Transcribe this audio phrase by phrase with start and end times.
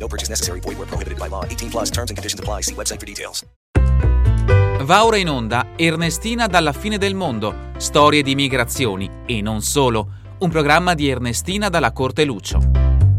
[0.00, 0.60] No purchase necessary.
[0.60, 1.44] Void where prohibited by law.
[1.44, 2.62] 18 plus terms and conditions apply.
[2.62, 3.44] See website for details.
[4.82, 10.08] Va ora in onda Ernestina dalla fine del mondo, storie di migrazioni e non solo,
[10.38, 13.09] un programma di Ernestina dalla Corte Lucio.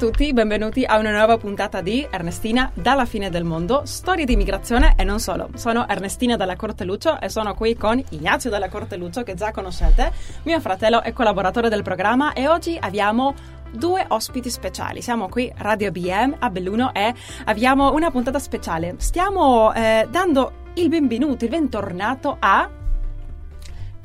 [0.00, 4.94] Tutti, benvenuti a una nuova puntata di Ernestina dalla fine del mondo, storie di immigrazione
[4.96, 5.50] e non solo.
[5.56, 9.50] Sono Ernestina dalla Corte Lucio e sono qui con Ignazio dalla Corte Lucio che già
[9.50, 10.10] conoscete,
[10.44, 13.34] mio fratello e collaboratore del programma e oggi abbiamo
[13.72, 15.02] due ospiti speciali.
[15.02, 17.12] Siamo qui Radio BM a Belluno e
[17.44, 18.94] abbiamo una puntata speciale.
[18.96, 22.70] Stiamo eh, dando il benvenuto, il bentornato a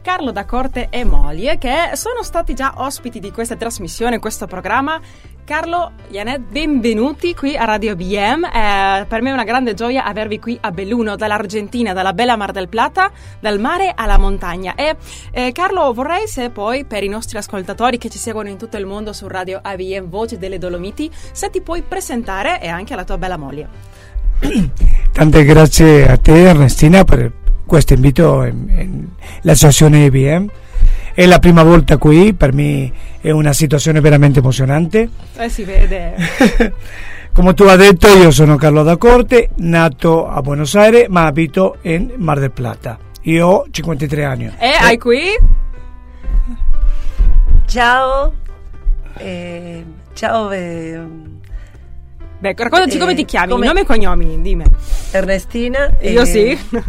[0.05, 5.01] Carlo da Corte e moglie che sono stati già ospiti di questa trasmissione, questo programma.
[5.43, 8.43] Carlo, Janet, benvenuti qui a Radio BM.
[8.43, 12.51] Eh, per me è una grande gioia avervi qui a Belluno, dall'Argentina, dalla bella Mar
[12.51, 14.75] del Plata, dal mare alla montagna.
[14.75, 14.95] E
[15.31, 18.85] eh, Carlo, vorrei se poi per i nostri ascoltatori che ci seguono in tutto il
[18.85, 23.17] mondo su Radio ABM Voce delle Dolomiti, se ti puoi presentare e anche alla tua
[23.17, 23.67] bella moglie.
[25.11, 30.47] Tante grazie a te Ernestina per questo invito all'associazione IBM.
[31.13, 32.91] È la prima volta qui, per me
[33.21, 35.09] è una situazione veramente emozionante.
[35.37, 36.15] Eh, si vede.
[37.33, 41.77] Come tu hai detto, io sono Carlo da Corte, nato a Buenos Aires, ma abito
[41.81, 42.97] in Mar del Plata.
[43.23, 44.51] Io ho 53 anni.
[44.57, 45.21] E hai qui?
[47.65, 48.33] Ciao.
[49.17, 50.51] Eh, ciao.
[50.51, 50.99] Eh,
[52.37, 54.63] Beh, raccontaci Eh, come ti chiami, come- nome e cognomi, dimmi.
[55.11, 55.89] Ernestina.
[56.01, 56.59] Io eh, sì.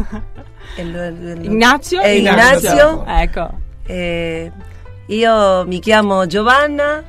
[0.81, 2.01] el- el- Ignazio?
[2.01, 3.05] e Ignazio.
[3.05, 3.49] Ecco.
[3.85, 4.51] Eh,
[5.07, 7.03] io mi chiamo Giovanna.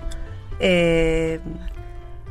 [0.58, 1.40] eh,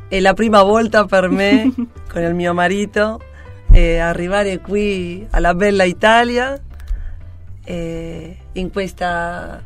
[0.10, 1.74] è la prima volta per me
[2.12, 3.20] con il mio marito
[3.72, 6.58] eh, arrivare qui alla bella Italia
[7.66, 9.62] eh, in questa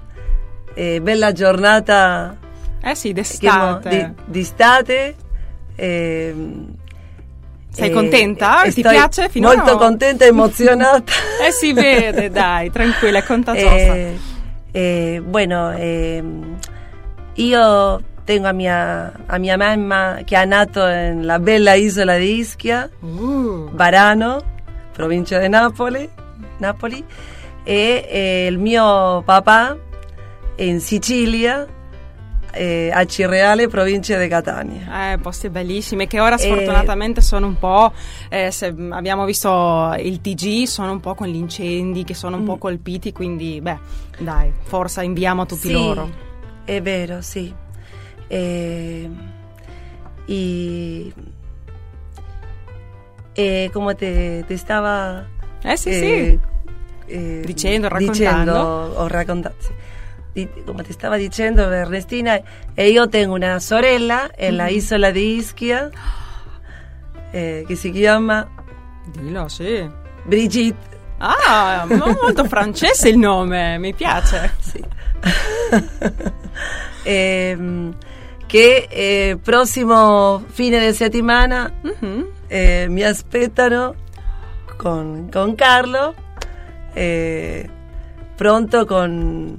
[0.74, 2.36] eh, bella giornata
[2.82, 3.90] Eh sì, d'estate.
[3.90, 5.16] di, di estate.
[5.76, 6.76] ehm,
[7.74, 8.64] Sei eh, contenta?
[8.64, 9.30] eh, Ti piace?
[9.30, 11.12] Finora Molto o- contenta e emozionata.
[11.48, 13.96] Eh si vede, dai, tranquilla, è contagiosa.
[13.96, 14.18] Eh,
[14.72, 16.58] eh, bueno, ehm,
[17.36, 22.90] io tengo a mia, a mia mamma che è nato nella bella isola di Ischia,
[23.00, 24.42] Uh, Varano,
[24.94, 26.08] provincia di Napoli,
[26.58, 27.04] Napoli
[27.64, 29.76] e eh, il mio papà
[30.58, 31.66] in Sicilia,
[32.52, 35.14] eh, a Cirreale, provincia di Catania.
[35.14, 37.92] eh, posti bellissimi che ora Eh, sfortunatamente sono un po',
[38.30, 38.52] eh,
[38.92, 43.12] abbiamo visto il TG, sono un po' con gli incendi che sono un po' colpiti,
[43.12, 43.78] quindi beh,
[44.20, 46.10] dai, forza inviamo a tutti Sì, loro.
[46.66, 47.54] È vero, sì.
[48.28, 49.10] Eh,
[50.28, 51.14] y,
[53.36, 55.26] eh, como te, te estaba
[55.64, 56.40] Eh sì, eh,
[57.08, 58.54] eh, Dicendo, dicendo, raccontando.
[59.02, 59.72] o racconta- sì.
[60.34, 62.40] Di- como te estaba diciendo Ernestina,
[62.78, 65.92] eh, yo tengo una sorella en la isola de Ischia
[67.34, 68.48] eh, que se llama
[69.14, 69.20] sì.
[69.20, 69.90] Dillo, sì.
[70.26, 70.90] Brigitte.
[71.20, 74.52] Ah, mo- molto francese il nome, mi piace.
[74.60, 74.84] Sì.
[77.04, 77.96] Ehm,
[78.46, 81.72] che eh, prossimo fine di settimana
[82.48, 83.96] eh, mi aspettano
[84.78, 86.14] con, con Carlo,
[86.94, 87.70] eh,
[88.36, 89.58] pronto con,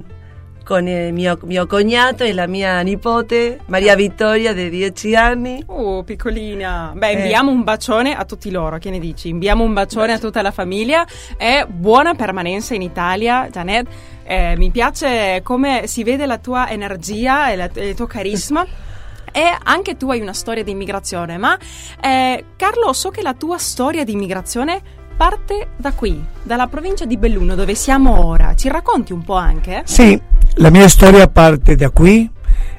[0.63, 5.63] con il mio, mio cognato e la mia nipote Maria Vittoria di 10 anni.
[5.67, 6.91] Oh, piccolina.
[6.95, 7.19] Beh, Eh.
[7.19, 9.27] inviamo un bacione a tutti loro, che ne dici?
[9.29, 11.05] Inviamo un bacione a tutta la famiglia
[11.37, 13.87] e buona permanenza in Italia, Janet.
[14.23, 18.65] Eh, mi piace come si vede la tua energia e, la- e il tuo carisma.
[19.35, 21.57] E anche tu hai una storia di immigrazione, ma
[21.99, 24.79] eh, Carlo, so che la tua storia di immigrazione
[25.17, 28.53] parte da qui, dalla provincia di Belluno, dove siamo ora.
[28.53, 29.81] Ci racconti un po' anche?
[29.85, 30.21] Sì,
[30.55, 32.29] la mia storia parte da qui.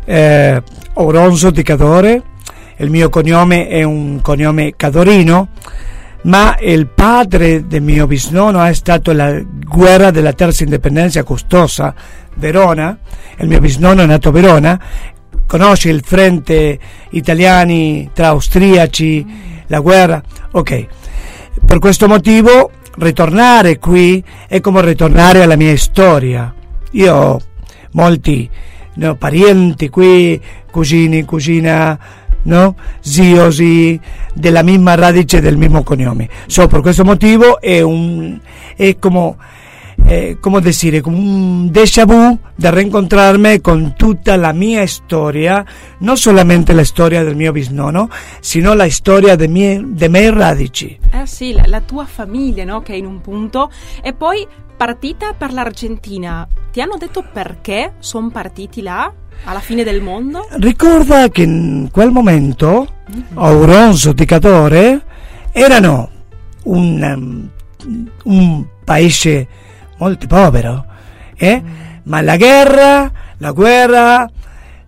[0.05, 0.62] Eh,
[0.94, 2.23] Oronzo di Cadore,
[2.76, 5.49] il mio cognome è un cognome cadorino,
[6.23, 11.94] ma il padre del mio bisnonno è stato la guerra della terza indipendenza costosa,
[12.35, 12.97] Verona,
[13.38, 14.81] il mio bisnonno è nato a Verona,
[15.47, 16.79] conosce il frente
[17.11, 19.26] italiani tra austriaci,
[19.67, 20.23] la guerra,
[20.53, 20.87] ok.
[21.65, 26.53] Per questo motivo ritornare qui è come ritornare alla mia storia.
[26.93, 27.41] Io
[27.94, 28.49] molti
[28.94, 31.99] no, parenti qui, cugini, cugina,
[32.44, 32.76] no?
[33.00, 33.99] ziosi
[34.32, 36.29] della misma radice del mismo cognome.
[36.46, 38.38] So, per questo motivo è, un,
[38.76, 39.37] è come,
[40.06, 45.64] eh, come dire, come un déjà vu di reincontrarmi con tutta la mia storia,
[45.99, 48.08] non solamente la storia del mio bisnonno,
[48.40, 50.99] sino la storia dei miei, dei miei radici.
[51.11, 52.82] Eh sì, la, la tua famiglia no?
[52.82, 53.70] che è in un punto
[54.02, 56.47] e poi partita per l'Argentina.
[56.75, 59.09] Ti hanno detto perché sono partiti là?
[59.44, 60.49] Alla fine del mondo?
[60.59, 63.38] Ricorda che in quel momento mm-hmm.
[63.38, 65.03] Auronzo di Cadore
[65.53, 66.11] erano
[66.65, 67.49] un,
[67.81, 69.47] um, un paese
[69.99, 70.85] molto povero,
[71.37, 71.62] eh?
[71.62, 71.67] mm.
[72.06, 74.29] ma la guerra, la guerra,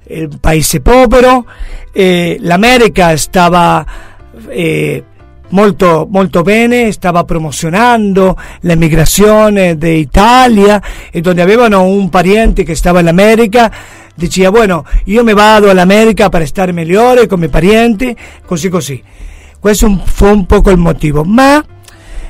[0.08, 1.46] il paese povero,
[1.92, 3.86] eh, l'America stava
[4.48, 5.04] eh,
[5.50, 13.08] molto, molto bene, stava promozionando l'emigrazione d'Italia e donde avevano un pariente che stava in
[13.08, 13.70] America
[14.16, 18.16] diceva bueno io mi vado all'America per stare migliore con i miei parenti
[18.46, 19.02] così così
[19.60, 21.62] questo fu un po' il motivo ma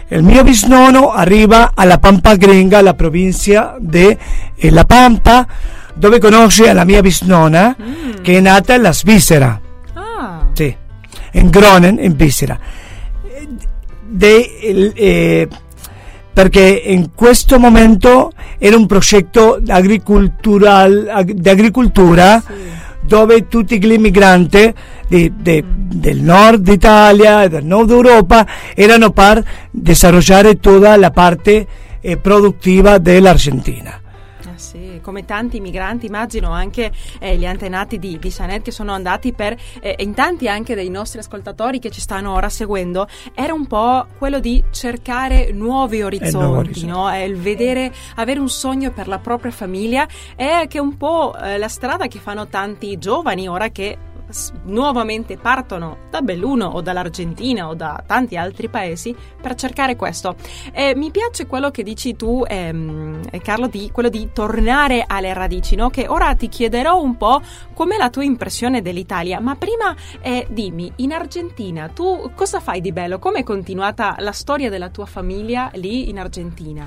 [0.08, 4.16] il mio bisnonno arriva alla Pampa Gringa la provincia di
[4.56, 5.46] eh, La Pampa
[5.94, 8.22] dove conosce la mia bisnonna mm.
[8.22, 9.60] che è nata in Svizzera
[9.94, 10.46] ah.
[10.52, 10.76] sì,
[11.32, 12.58] in Groningen in Svizzera
[14.16, 15.48] de, eh,
[16.32, 20.88] perché in questo momento era un progetto di agricoltura
[22.44, 22.52] sì.
[23.02, 24.72] dove tutti gli immigranti
[25.08, 29.44] di, di, del nord Italia e del nord Europa erano per
[29.82, 31.66] sviluppare tutta la parte
[32.00, 34.00] eh, produttiva dell'Argentina
[35.06, 39.56] come tanti migranti, immagino anche eh, gli antenati di, di Sanet che sono andati per,
[39.81, 44.06] eh, in tanti anche dei nostri ascoltatori che ci stanno ora seguendo, era un po'
[44.19, 47.08] quello di cercare nuovi orizzonti, no?
[47.25, 51.56] il vedere, avere un sogno per la propria famiglia, è che è un po' eh,
[51.56, 53.97] la strada che fanno tanti giovani ora che
[54.64, 60.37] nuovamente partono da Belluno o dall'Argentina o da tanti altri paesi per cercare questo.
[60.73, 65.76] E mi piace quello che dici tu, ehm, Carlo, di quello di tornare alle radici,
[65.76, 65.90] no?
[65.90, 67.40] che ora ti chiederò un po'
[67.75, 72.93] com'è la tua impressione dell'Italia, ma prima eh, dimmi, in Argentina tu cosa fai di
[72.93, 73.19] bello?
[73.19, 76.87] Come è continuata la storia della tua famiglia lì in Argentina?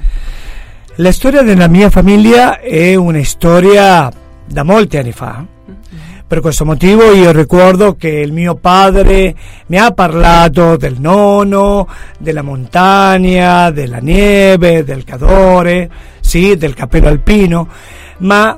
[0.96, 4.12] La storia della mia famiglia è una storia
[4.46, 5.46] da molti anni fa.
[5.46, 9.34] Mm-hmm per questo motivo io ricordo che il mio padre
[9.66, 11.88] mi ha parlato del nono,
[12.20, 15.90] della montagna, della neve, del cadore,
[16.20, 17.68] sì, del cappello alpino,
[18.20, 18.56] ma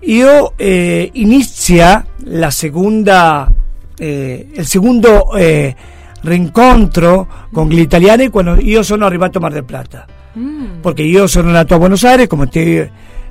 [0.00, 3.48] io eh, inizia la seconda,
[3.96, 5.76] eh, il secondo eh,
[6.22, 10.06] rincontro con gli italiani quando io sono arrivato a Mar del Plata.
[10.36, 10.80] Mm.
[10.80, 12.84] Perché io sono nato a Buenos Aires, come ti,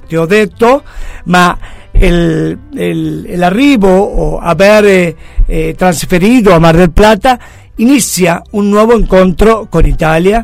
[0.08, 0.82] ti ho detto,
[1.26, 1.58] ma
[1.94, 5.16] el, el, el arribo o haber
[5.48, 7.40] eh, transferido a Mar del Plata
[7.78, 10.44] inizia un nuovo incontro con Italia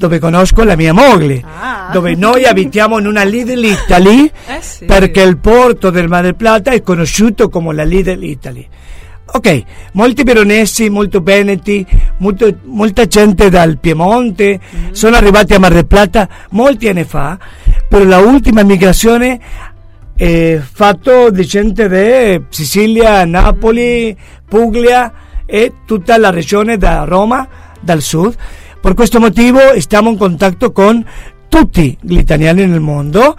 [0.00, 1.90] dove conosco la mia moglie, ah.
[1.92, 4.86] dove noi abitiamo in una Lidl Italy eh sì.
[4.86, 8.66] perché il porto del Mar del Plata è conosciuto come la Lidl Italy.
[9.32, 9.62] Ok,
[9.92, 11.86] molti veronesi, molto veneti,
[12.16, 14.90] molto, molta gente dal Piemonte mm.
[14.92, 17.38] sono arrivati a Mar del Plata molti anni fa,
[17.86, 19.38] però la ultima migrazione
[20.22, 24.14] eh, fatto di gente di Sicilia, Napoli,
[24.46, 25.10] Puglia
[25.46, 27.48] e tutta la regione da Roma,
[27.80, 28.36] dal sud.
[28.82, 31.02] Per questo motivo stiamo in contatto con
[31.48, 33.34] tutti gli italiani nel mondo.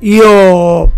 [0.00, 0.92] Io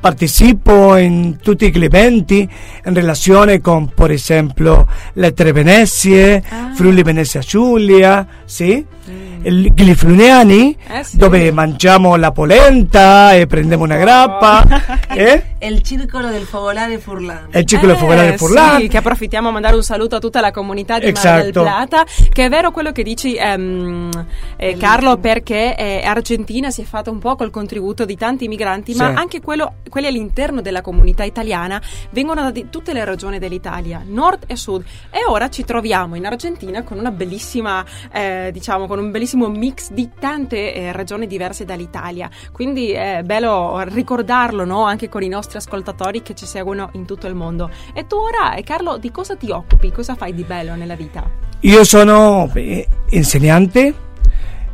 [0.00, 2.40] partecipo in tutti gli eventi
[2.84, 6.72] in relazione con, per esempio, le Tre Venezie, ah.
[6.74, 8.84] Friuli Venezia Giulia, sì?
[9.08, 11.16] Mm gli Fluniani, eh sì.
[11.16, 14.64] dove mangiamo la polenta e prendiamo una grappa.
[15.10, 15.14] Oh.
[15.14, 15.44] eh?
[15.60, 17.48] Il circolo del Focolare Furlan.
[17.52, 18.80] Il circolo eh, del Focolare Furlan.
[18.80, 21.28] Sì, che approfittiamo a mandare un saluto a tutta la comunità di esatto.
[21.28, 21.52] Mar del.
[21.52, 24.26] Plata, che è vero quello che dici ehm,
[24.56, 28.92] eh, Carlo, perché eh, Argentina si è fatta un po' col contributo di tanti migranti,
[28.92, 28.98] sì.
[28.98, 34.44] ma anche quello, quelli all'interno della comunità italiana vengono da tutte le regioni dell'Italia, nord
[34.46, 34.84] e sud.
[35.10, 39.48] E ora ci troviamo in Argentina con una bellissima, eh, diciamo, con un bellissimo bellissimo
[39.48, 44.84] mix di tante eh, regioni diverse dall'Italia, quindi è bello ricordarlo no?
[44.84, 47.70] anche con i nostri ascoltatori che ci seguono in tutto il mondo.
[47.94, 49.90] E tu ora, eh, Carlo, di cosa ti occupi?
[49.90, 51.28] Cosa fai di bello nella vita?
[51.60, 53.94] Io sono eh, insegnante,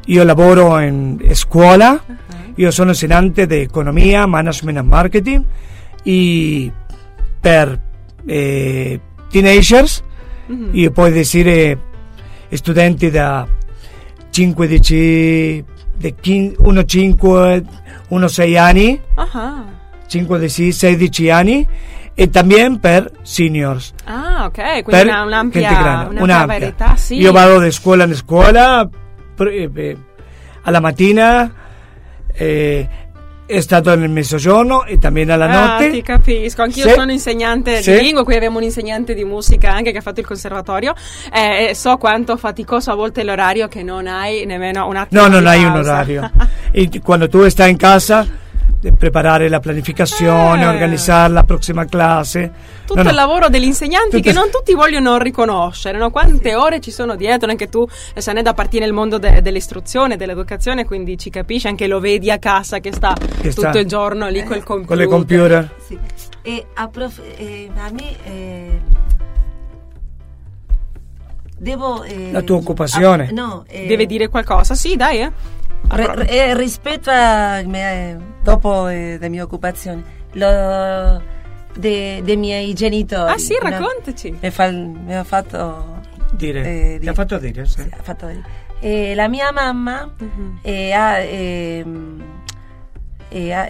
[0.06, 2.52] io lavoro in scuola, uh-huh.
[2.54, 5.45] io sono insegnante di economia, management e marketing
[6.02, 6.73] e
[7.40, 7.80] per
[8.25, 10.02] eh, teenagers,
[10.47, 10.68] uh-huh.
[10.73, 11.78] io puoi dire
[12.50, 13.47] studenti da
[14.30, 15.64] 5 di
[16.59, 17.64] 1 5
[18.09, 19.64] 1 6 anni uh-huh.
[20.07, 21.67] 5 di 16 anni
[22.15, 23.93] e también per seniors.
[24.05, 27.17] Ah, ok, quindi per una, un'ampia, un'ampia varietà, sì.
[27.17, 28.89] Io vado di scuola in scuola
[29.39, 29.97] eh,
[30.63, 31.53] alla mattina,
[32.33, 32.89] eh,
[33.47, 35.91] è stato nel mezzogiorno e también alla Ah, notte.
[35.91, 36.95] ti capisco, anch'io Sì.
[36.95, 37.93] sono insegnante Sì.
[37.93, 40.95] di lingua, qui abbiamo un insegnante di musica anche che ha fatto il conservatorio
[41.33, 45.29] eh, e so quanto faticoso a volte l'orario che non hai nemmeno un attimo No,
[45.29, 46.29] non hai un orario.
[46.73, 48.27] e quando tu stai in casa,
[48.97, 50.66] preparare la pianificazione, Eh.
[50.66, 52.52] organizzare la prossima classe.
[52.87, 53.09] Tutto No, no.
[53.11, 56.11] il lavoro degli insegnanti Tutto- che non tutti vogliono riconoscere, no?
[56.11, 59.42] quante ore ci sono dietro, anche tu eh, se ne da partire nel mondo de-
[59.42, 63.78] dell'istruzione, dell'educazione, quindi ci capisci, anche lo vedi a casa che sta Che tutto sta-
[63.78, 64.87] il giorno lì col computer.
[64.87, 65.75] Con le computer.
[65.85, 65.99] Sì.
[66.42, 68.80] E a, prof- eh, a me eh,
[71.59, 72.02] devo...
[72.04, 73.28] eh, La tua occupazione.
[73.30, 75.33] ah, no, eh, Deve dire qualcosa, sì dai eh.
[75.88, 80.02] Re- re- eh, rispetto a me, dopo eh, la mia occupazione,
[80.33, 81.23] lo,
[81.76, 83.30] de- dei miei genitori.
[83.33, 83.68] Ah sì, no?
[83.68, 84.37] raccontaci.
[84.40, 85.95] Mi, fa- mi ha fatto
[86.33, 86.61] Dire.
[86.61, 87.11] Eh, Ti dire.
[87.11, 87.83] ha fatto dire, sì.
[87.83, 88.42] sì, ha fatto dire.
[88.80, 90.59] Eh, la mia mamma Mhm.
[90.62, 91.85] eh, ha, eh,
[93.52, 93.68] ha,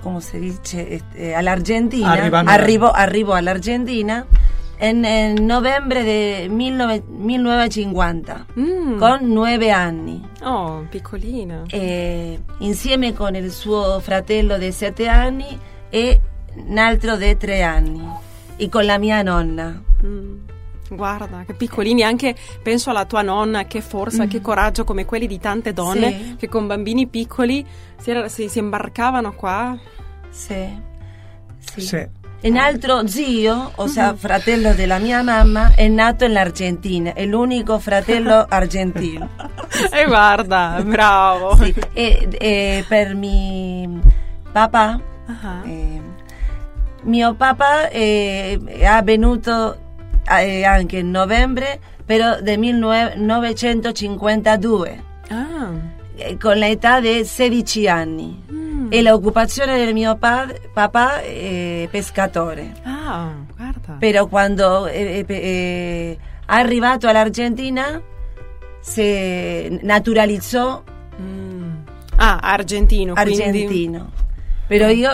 [0.00, 1.02] come si dice
[1.34, 4.24] all'Argentina Arrivando- arrivo, arrivo all'Argentina
[4.80, 8.98] in, in novembre del 19- 1950 Mm.
[8.98, 11.62] con nove anni Oh, piccolina.
[11.68, 15.58] eh, insieme con il suo fratello di sette anni
[15.88, 16.20] e
[16.66, 18.02] un altro di tre anni
[18.56, 20.38] e con la mia nonna Mm.
[20.92, 25.38] Guarda, che piccolini, anche penso alla tua nonna, che forza, che coraggio come quelli di
[25.38, 26.18] tante donne Mm.
[26.30, 26.36] Sì.
[26.36, 27.64] che con bambini piccoli
[27.96, 29.78] si, era- si- si imbarcavano qua.
[30.30, 30.66] sì,
[31.58, 31.80] sì.
[31.80, 32.08] Sì.
[32.42, 38.44] Un altro zio, ossia fratello della mia mamma, è nato in Argentina, è l'unico fratello
[38.48, 39.28] argentino.
[39.92, 41.54] E guarda, bravo.
[41.56, 41.74] Sì.
[41.92, 44.00] E, e per mio
[44.52, 45.60] papà, Ah.
[45.64, 46.00] eh,
[47.02, 49.76] mio papà eh, è venuto
[50.28, 55.70] eh, anche in novembre, però del 1952, Ah.
[56.16, 58.42] eh, con l'età di 16 anni.
[58.50, 58.69] Mm.
[58.90, 62.72] E l'occupazione del mio pa- papà è pescatore.
[62.82, 63.96] Ah, guarda.
[63.98, 66.16] Però quando è, è- è
[66.46, 68.00] arrivato all'Argentina
[68.80, 70.82] si naturalizzò
[71.20, 71.70] Mm.
[72.16, 73.42] Ah, argentino, quindi...
[73.42, 74.10] argentino.
[74.66, 75.10] Però io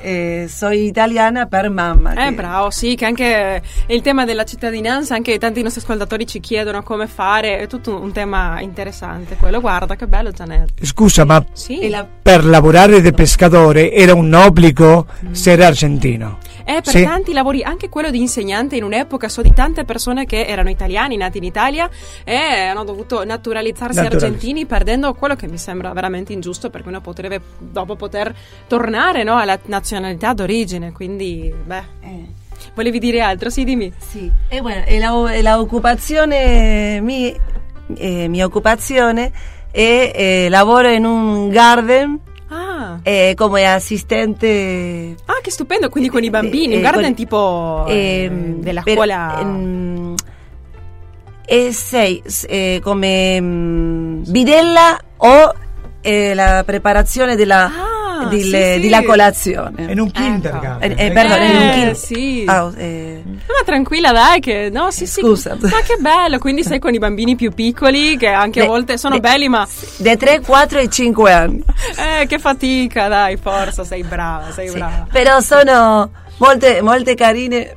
[0.00, 2.12] eh, sono italiana per mamma.
[2.12, 6.40] Eh, che- bravo, sì, che anche il tema della cittadinanza, anche tanti nostri ascoltatori ci
[6.40, 9.60] chiedono come fare, è tutto un tema interessante quello.
[9.60, 10.84] Guarda, che bello Gianetto.
[10.84, 11.94] Scusa, ma Sì.
[12.22, 16.38] Per lavorare di pescatore era un obbligo essere argentino.
[16.70, 17.02] Eh, per Sì.
[17.02, 21.16] tanti lavori, anche quello di insegnante in un'epoca, so di tante persone che erano italiani,
[21.16, 21.90] nati in Italia
[22.22, 27.00] e hanno dovuto naturalizzarsi Naturalizz- argentini perdendo quello che mi sembra veramente ingiusto perché uno
[27.00, 28.32] potrebbe dopo poter
[28.68, 32.26] tornare no, alla nazionalità d'origine, quindi beh, eh,
[32.74, 33.50] volevi dire altro?
[33.50, 33.92] Sì, dimmi.
[33.98, 34.30] sì.
[34.48, 37.34] E bueno, e la, e la occupazione, mi,
[37.96, 39.32] eh, mia occupazione
[39.72, 42.18] è eh, lavoro in un garden
[42.80, 45.14] Ah, eh, come assistente.
[45.26, 48.82] Ah che stupendo, quindi con i bambini, Eh, un garden con- tipo eh, ehm, della
[48.82, 49.38] per- scuola...
[49.40, 50.14] ehm,
[51.44, 55.54] e sei eh, come mm, bidella o
[56.34, 57.89] la preparazione della, Ah,
[58.28, 58.80] di- sì, le- sì.
[58.80, 59.82] della colazione.
[59.92, 60.20] In un Ecco.
[60.20, 60.90] kindergarten.
[60.98, 62.44] Eh, eh, perdone, in un Eh, kin- sì.
[62.46, 65.56] Ah, eh, Ma tranquilla dai che no sì sì Scusa.
[65.60, 68.98] ma che bello quindi sei con i bambini più piccoli che anche a de- volte
[68.98, 71.62] sono de- belli ma di 3, 4 e 5 anni.
[71.96, 77.74] eh che fatica dai forza sei brava sei Sì, brava Però sono molte, molte carine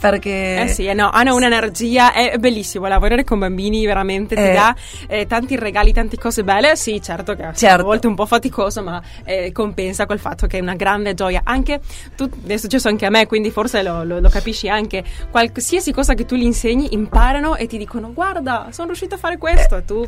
[0.00, 4.52] perché Eh sì, eh no, hanno un'energia, è bellissimo lavorare con bambini, veramente ti Eh.
[4.52, 4.74] dà
[5.08, 6.76] eh, tanti regali, tante cose belle.
[6.76, 7.80] Sì, certo che Certo.
[7.80, 11.14] a volte è un po' faticoso, ma eh, compensa col fatto che è una grande
[11.14, 11.40] gioia.
[11.44, 11.80] Anche
[12.16, 15.02] tu, è successo anche a me, quindi forse lo, lo- lo capisci anche.
[15.30, 19.38] Qualsiasi cosa che tu gli insegni, imparano e ti dicono: Guarda, sono riuscita a fare
[19.38, 19.76] questo.
[19.76, 20.06] E tu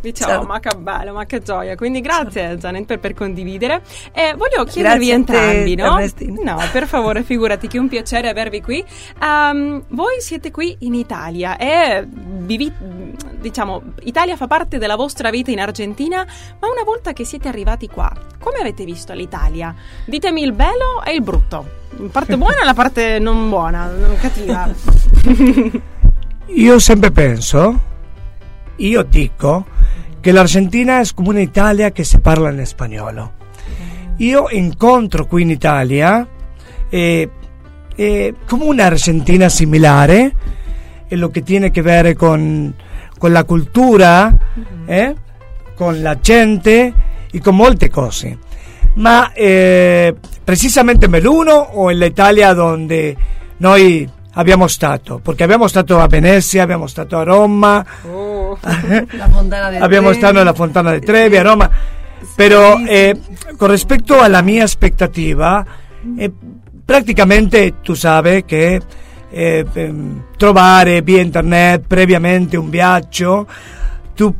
[0.00, 0.46] dici: Certo.
[0.46, 1.76] Ma che bello, ma che gioia.
[1.76, 3.82] Quindi grazie, Janet, per, per condividere.
[4.12, 5.94] E voglio chiedervi a te, entrambi, no?
[5.94, 6.54] Ernestina.
[6.54, 8.84] No, per favore, figurati che un piacere avervi qui.
[9.22, 12.72] Ehm, voi siete qui in Italia e vivi,
[13.38, 16.24] diciamo, Italia fa parte della vostra vita in Argentina,
[16.58, 19.74] ma una volta che siete arrivati qua, come avete visto l'Italia?
[20.04, 21.76] Ditemi il bello e il brutto.
[21.96, 24.68] La parte buona e la parte non buona, non cattiva.
[26.46, 27.78] Io sempre penso,
[28.78, 29.66] io dico,
[30.20, 33.32] che l'Argentina è come un'Italia che si parla in spagnolo.
[34.16, 36.26] Io incontro qui in Italia
[36.88, 37.30] eh,
[37.94, 40.32] eh, come un'Argentina similare,
[41.06, 42.74] e lo che tiene che vedere con,
[43.16, 44.36] con la cultura,
[44.86, 45.14] eh,
[45.74, 46.92] con la gente
[47.30, 48.38] e con molte cose.
[48.94, 53.16] ma eh, precisamente in Belluno o nell'Italia dove
[53.58, 58.37] noi abbiamo stato, perché abbiamo stato a Venezia, abbiamo stato a Roma, Oh.
[59.16, 60.22] La Fontana del abbiamo Trevi.
[60.22, 61.70] stato alla Fontana di Trevi, a Roma,
[62.34, 63.18] però eh,
[63.56, 65.64] con rispetto alla mia aspettativa,
[66.16, 66.32] eh,
[66.84, 68.80] praticamente tu sai che
[69.30, 73.46] eh, ehm, trovare via internet previamente un viaggio,
[74.14, 74.34] tu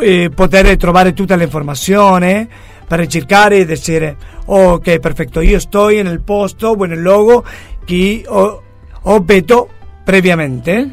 [0.00, 2.48] eh, poter trovare tutta l'informazione
[2.86, 7.44] per cercare di dire ok perfetto io sto nel posto o nel luogo
[7.84, 8.62] che ho,
[9.00, 9.68] ho vedo
[10.04, 10.90] previamente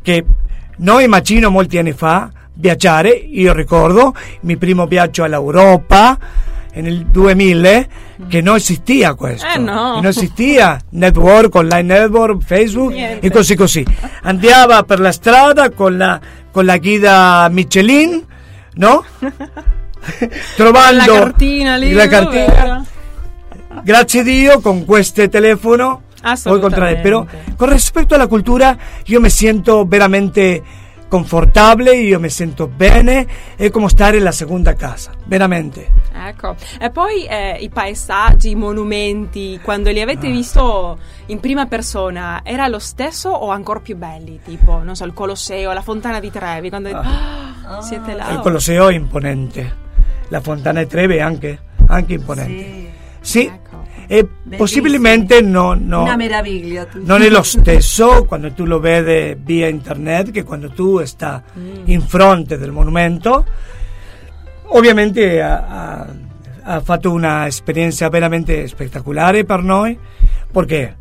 [0.00, 0.24] che
[0.76, 6.16] noi immagino molti anni fa viaggiare io ricordo il mio primo viaggio all'Europa
[6.74, 7.86] nel 2000
[8.28, 9.94] che non esistia questo Eh, no.
[9.94, 13.26] non esistia network online network facebook Niente.
[13.26, 13.84] e così così
[14.22, 18.22] andava per la strada con la, con la guida Michelin
[18.74, 19.04] no?
[20.56, 21.92] trovando La cartina lì.
[21.92, 22.84] la cartina
[23.82, 26.02] grazie a Dio con questo telefono
[26.42, 27.54] puoi controllare però Assolutamente.
[27.56, 30.62] con rispetto alla cultura io mi sento veramente
[31.08, 37.24] confortabile io mi sento bene è come stare alla seconda casa veramente Ecco, e poi
[37.26, 40.04] eh, i paesaggi, i monumenti, quando li Ah.
[40.04, 44.40] avete visto in prima persona, era lo stesso o ancora più belli?
[44.42, 48.30] Tipo, non so, il Colosseo, la Fontana di Trevi, quando Ah, siete là.
[48.30, 49.76] il Colosseo è imponente
[50.28, 52.64] la Fontana di Trevi è anche, anche imponente
[53.20, 53.40] Sì.
[53.40, 53.65] sì, Ecco.
[54.06, 56.84] E possibilmente no, no, Una meraviglia.
[56.86, 57.00] tu.
[57.04, 61.42] non è lo stesso quando tu lo vedi via internet che quando tu sta
[61.84, 63.44] in fronte del monumento.
[64.68, 66.06] Ovviamente ha, ha-
[66.62, 69.96] ha fatto un'esperienza veramente spettacolare per noi
[70.50, 70.96] perché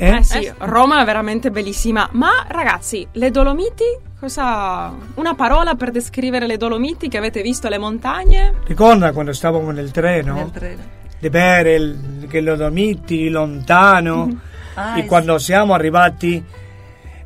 [0.00, 0.16] eh?
[0.18, 2.08] Eh sì, Roma è veramente bellissima.
[2.12, 3.84] Ma ragazzi, le Dolomiti?
[4.20, 4.94] Cosa.
[5.14, 8.54] Una parola per descrivere le Dolomiti che avete visto, le montagne?
[8.66, 10.82] ricorda quando stavamo nel treno Nel treno.
[11.20, 14.28] Di vedere il- che lo dormiti lontano
[14.74, 15.06] Ah, e sì.
[15.06, 16.42] quando siamo arrivati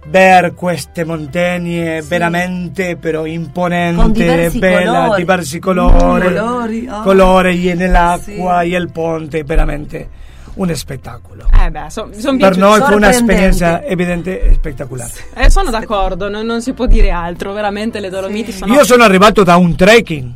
[0.06, 5.21] ver queste montagne veramente però imponenti Con diversi bella, colori.
[5.21, 7.00] diversi colori Colori, ah.
[7.02, 8.73] colori e nell'acqua Sì.
[8.73, 10.08] e il ponte veramente
[10.54, 15.71] un spettacolo Eh beh, sono son per noi fu un'esperienza evidente e spettacolare Eh, sono
[15.71, 17.52] d'accordo, non, non si può dire altro.
[17.52, 18.73] Veramente le Dolomiti sono.
[18.75, 20.30] io sono arrivato da un trekking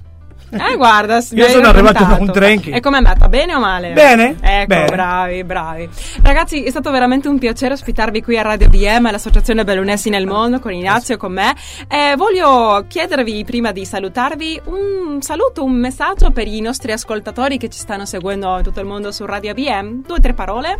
[0.60, 2.74] Eh, guarda, Io sono arrivato da un trekking.
[2.76, 3.28] E com'è andata?
[3.28, 3.92] Bene o male?
[3.92, 4.86] Bene, Ecco, bene.
[4.86, 5.88] bravi, bravi.
[6.22, 10.58] Ragazzi, è stato veramente un piacere ospitarvi qui a Radio BM, all'Associazione Bellunesi nel Mondo,
[10.58, 11.54] con Ignazio e con me.
[11.88, 17.68] E voglio chiedervi, prima di salutarvi, un saluto, un messaggio per i nostri ascoltatori che
[17.68, 20.02] ci stanno seguendo in tutto il mondo su Radio BM.
[20.06, 20.78] Due o tre parole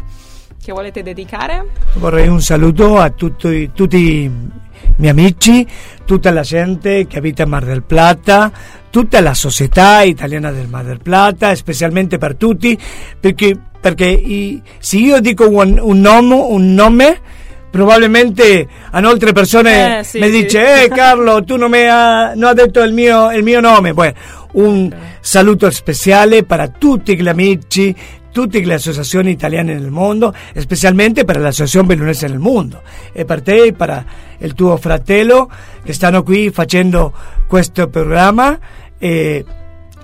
[0.62, 1.66] che volete dedicare?
[1.94, 4.30] Vorrei un saluto a tutti, tutti
[4.96, 5.66] miei amici,
[6.04, 8.50] tutta la gente che abita a Mar del Plata,
[8.90, 12.78] tutta la società italiana del Mar del Plata, specialmente per tutti,
[13.20, 17.20] perché, perché i- se io dico un, un nome, un nome
[17.70, 20.42] probabilmente a altre persone Eh, sì, mi sì.
[20.42, 24.14] dice eh Carlo tu non ha, non ha detto il mio, il mio nome Bueno,
[24.52, 27.94] un saluto speciale per tutti gli amici
[28.36, 33.64] tutte le associazioni italiane nel mondo, specialmente per l'associazione bellunese nel mondo e per te
[33.64, 34.04] e per
[34.40, 35.50] il tuo fratello
[35.82, 37.14] che stanno qui facendo
[37.48, 38.58] questo programma
[38.98, 39.42] e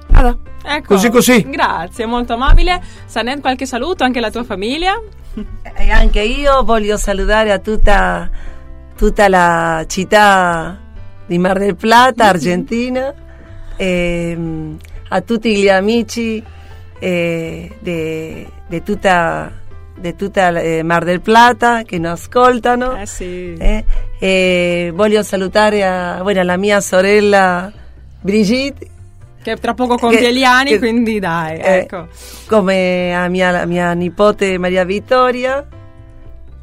[0.08, 1.42] nada, Ecco, così così.
[1.42, 2.80] Grazie, molto amabile.
[3.04, 4.98] Sanet, qualche saluto anche alla tua famiglia?
[5.76, 8.30] E anche io voglio salutare a tutta,
[8.96, 10.78] tutta la città
[11.26, 13.12] di Mar del Plata, Argentina,
[13.76, 14.74] e, mm,
[15.08, 16.42] a tutti gli amici
[17.02, 19.50] eh, di di tutta,
[19.98, 22.96] di tutta eh, Mar del Plata che nos ascoltano.
[22.96, 23.54] Eh sì.
[23.58, 23.84] Eh,
[24.18, 27.70] e voglio salutare a, bueno, la mia sorella
[28.20, 28.86] Brigitte,
[29.42, 32.06] Che tra poco compie gli anni, quindi dai, eh, ecco.
[32.46, 35.66] come a mia, mia nipote Maria Vittoria,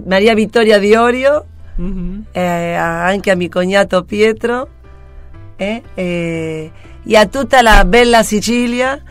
[0.05, 2.25] Maria Vittoria di Orio, Mhm.
[2.31, 4.67] eh, anche a mio cognato Pietro
[5.57, 6.71] eh, eh,
[7.05, 9.01] e a tutta la bella Sicilia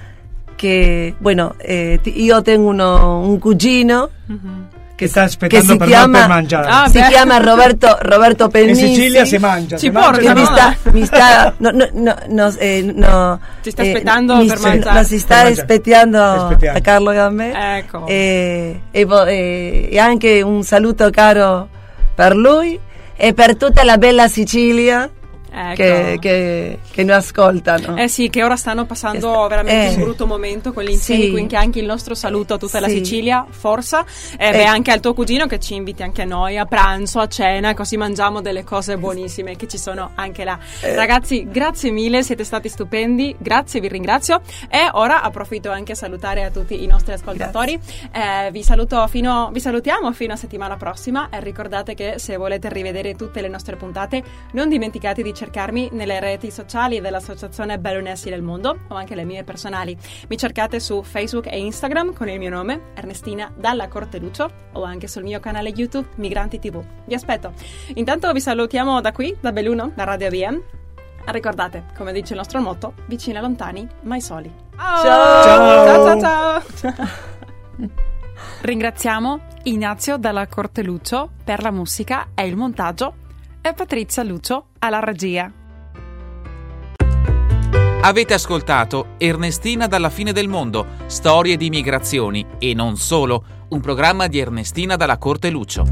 [0.59, 4.67] che, bueno, eh, io tengo uno- un cugino Mhm.
[4.97, 6.67] che sta che aspettando si per chiama, mangiare.
[6.69, 7.07] Ah, si beh.
[7.07, 10.45] chiama Roberto, Roberto in Pennisi Sicilia si mangia, Ci si porta, che si mi no?
[10.47, 14.59] sta, mi sta, no, no, no, no, eh, no, Ti sta eh, aspettando mi per
[14.59, 14.99] sta- mangiare.
[14.99, 15.61] Nos sta Per mangiare.
[15.61, 16.19] aspettando
[16.75, 17.77] a Carlo Gambè.
[17.79, 18.07] Ecco.
[18.09, 21.69] E, e vo- e- e anche un saluto caro
[22.17, 22.77] per lui
[23.17, 25.09] e per tutta la bella Sicilia
[25.51, 25.75] Ecco.
[25.75, 27.97] che, che, che noi ascoltano.
[27.97, 29.95] Eh sì, che ora stanno passando Sta- veramente eh.
[29.97, 31.31] un brutto momento con gli incendi, Sì.
[31.31, 32.97] quindi anche il nostro saluto a tutta la Sì.
[32.99, 34.05] Sicilia, forza,
[34.37, 34.65] e beh, Eh.
[34.65, 37.97] anche al tuo cugino che ci inviti anche a noi a pranzo, a cena, così
[37.97, 40.59] mangiamo delle cose buonissime che ci sono anche là.
[40.83, 40.95] Eh.
[40.95, 46.45] Ragazzi, grazie mille, siete stati stupendi, grazie, vi ringrazio e ora approfitto anche a salutare
[46.45, 47.79] a tutti i nostri ascoltatori.
[48.13, 52.69] Eh, vi, saluto fino, vi salutiamo fino a settimana prossima e ricordate che se volete
[52.69, 58.43] rivedere tutte le nostre puntate non dimenticate di cercarmi nelle reti sociali dell'Associazione Baronessi del
[58.43, 59.97] Mondo o anche le mie personali.
[60.29, 64.83] Mi cercate su Facebook e Instagram con il mio nome, Ernestina Dalla Corte Lucio, o
[64.83, 66.83] anche sul mio canale YouTube Migranti TV.
[67.05, 67.53] Vi aspetto.
[67.95, 70.61] Intanto vi salutiamo da qui, da Belluno, da Radio BM.
[71.27, 74.53] Ricordate, come dice il nostro motto, vicini e lontani, mai soli.
[74.77, 75.03] Ciao!
[75.05, 75.85] Ciao!
[75.85, 77.09] ciao, ciao, ciao.
[78.63, 83.27] Ringraziamo Ignazio dalla Corte Lucio per la musica e il montaggio
[83.69, 85.53] e Patrizia Lucio alla regia.
[88.01, 94.27] Avete ascoltato Ernestina dalla fine del mondo, storie di migrazioni e non solo, un programma
[94.27, 95.83] di Ernestina dalla Corte Lucio.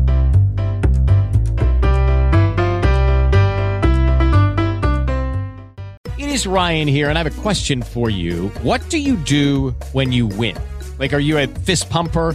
[6.16, 8.50] It is Ryan here, and I have a question for you.
[8.62, 10.56] What do you do when you win?
[10.98, 12.34] Like, are you a fist pumper?